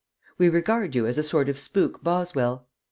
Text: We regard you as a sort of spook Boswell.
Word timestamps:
We 0.39 0.49
regard 0.49 0.95
you 0.95 1.05
as 1.05 1.19
a 1.19 1.21
sort 1.21 1.47
of 1.47 1.59
spook 1.59 2.03
Boswell. 2.03 2.65